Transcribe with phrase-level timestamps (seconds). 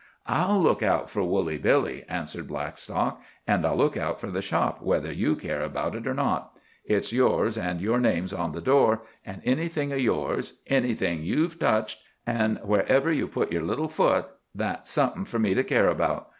[0.25, 3.21] "I'll look out for Woolly Billy," answered Blackstock.
[3.45, 6.57] "And I'll look out for the shop, whether you care about it or not.
[6.83, 12.01] It's yours, and your name's on the door, and anything of yours, anything you've touched,
[12.25, 14.25] an' wherever you've put your little foot,
[14.55, 16.29] that's something for me to care about.